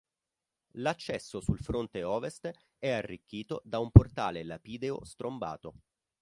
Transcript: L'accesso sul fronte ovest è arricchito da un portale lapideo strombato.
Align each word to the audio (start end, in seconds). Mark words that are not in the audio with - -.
L'accesso 0.77 1.41
sul 1.41 1.59
fronte 1.59 2.01
ovest 2.01 2.51
è 2.79 2.89
arricchito 2.89 3.61
da 3.63 3.77
un 3.77 3.91
portale 3.91 4.43
lapideo 4.43 5.05
strombato. 5.05 5.75